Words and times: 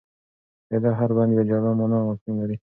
د 0.69 0.71
ده 0.83 0.91
هر 0.99 1.09
بند 1.17 1.31
یوه 1.33 1.43
جلا 1.49 1.71
مانا 1.79 1.97
او 1.99 2.07
مفهوم 2.09 2.35
لري. 2.41 2.55